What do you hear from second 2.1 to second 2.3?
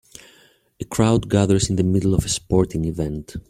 of a